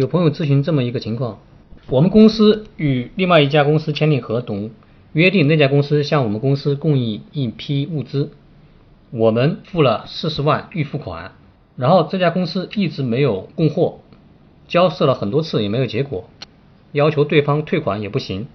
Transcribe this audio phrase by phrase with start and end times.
[0.00, 1.40] 有朋友咨询这么一个情况：
[1.90, 4.70] 我们公司与另外一家公司签订合同，
[5.12, 8.30] 约定那家公司向我们公司供应一批物资，
[9.10, 11.32] 我们付了四十万预付款，
[11.76, 13.98] 然后这家公司一直没有供货，
[14.68, 16.30] 交涉了很多次也没有结果，
[16.92, 18.46] 要求对方退款也不行，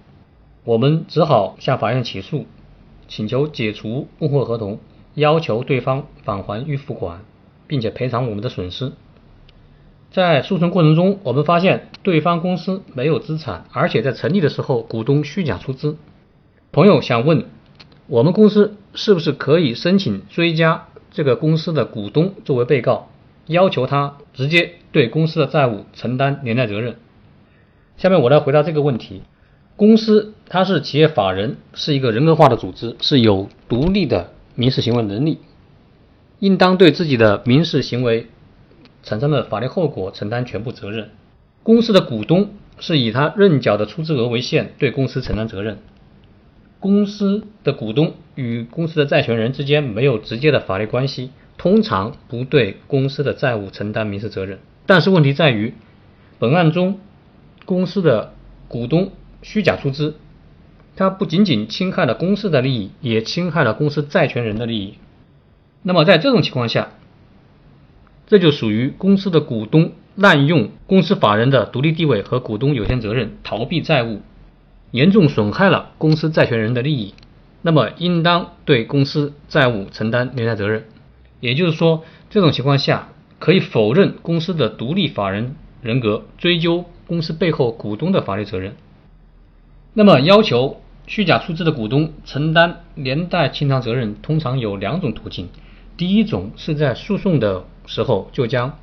[0.64, 2.46] 我们只好向法院起诉，
[3.06, 4.80] 请求解除供货合同，
[5.14, 7.20] 要求对方返还预付款，
[7.68, 8.90] 并且赔偿我们的损失。
[10.16, 15.98] 在诉讼过程中，我们发现对方公司没有资产，而且在成立的时候股东虚假出资。
[16.72, 17.44] 朋友想问，
[18.06, 23.10] 我们公司是不是可以申请追加这个公司的股东作为被告，
[23.44, 26.96] 要求他直接对公司的债务承担连带责任？
[27.98, 29.20] 下面我来回答这个问题。
[29.76, 35.40] 公司它是企业法人，是一个人格化的组织，是有独立的民事行为能力，
[36.38, 38.28] 应当对自己的民事行为。
[39.06, 41.10] 产生的法律后果承担全部责任。
[41.62, 45.78] 公司的股东是以他认缴的出资额为限，对公司承担责任。
[46.80, 54.58] 公司的股东与公司的债权人之间没有直接的法律关系，通常不对公司的债务承担民事责任。
[54.86, 55.74] 但是问题在于，
[56.40, 56.98] 本案中
[57.64, 58.34] 公司的
[58.66, 60.16] 股东虚假出资，
[60.96, 64.98] 它不仅仅侵害了公司的利益，也侵害了公司债权人的利益。
[65.82, 66.90] 那么在这种情况下，
[68.26, 74.20] 这就属于公司的股东滥用公司法人的独立地位和股东有限责任，逃避债务，
[74.90, 77.14] 严重损害了公司债权人的利益，
[77.62, 80.84] 那么应当对公司债务承担连带责任。
[81.40, 88.74] 也就是说，这种情况下可以否认公司的独立法人人格，追究公司背后股东的法律责任。
[89.92, 95.48] 那么，要求虚假出资的股东承担连带清偿责任，通常有两种途径。
[95.96, 98.78] 第一种是在诉讼的时候就将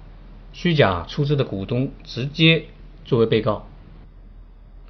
[0.52, 2.66] 虚假出资的股东直接
[3.06, 3.67] 作为被告。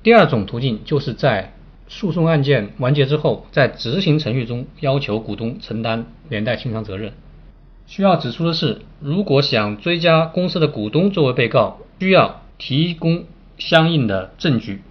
[0.03, 1.53] 第二种途径就是在
[1.87, 7.13] 诉讼案件完结之后，在执行程序中要求股东承担连带清偿责任。
[7.87, 13.25] 需要指出的是，如果想追加公司的股东作为被告，需要提供
[13.57, 14.81] 相应的证据。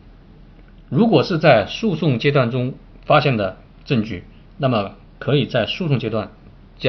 [0.91, 2.75] 如果是在诉讼阶段中
[3.07, 3.57] 发现的
[3.87, 4.25] 证据，
[4.59, 6.31] 那么可以在诉讼阶段。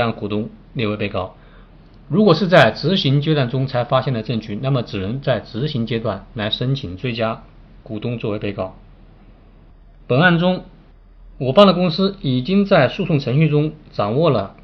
[0.01, 1.35] 将股东列为被告。
[2.09, 7.43] 如果是在执行阶段中才发现的证据，那么只能在执行阶段来申请追加
[7.81, 8.75] 股东作为被告。
[10.05, 10.65] 本案中，
[11.37, 14.55] 我方的公司已经在诉讼程序中掌握了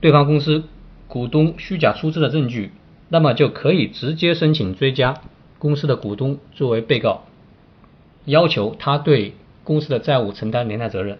[0.00, 0.64] 对方公司
[1.06, 2.72] 股东虚假出资的证据，
[3.08, 5.14] 那么就可以直接申请追加
[5.58, 7.24] 公司的股东作为被告，
[8.24, 9.34] 要求他对
[9.64, 11.18] 公司的债务承担连带责任。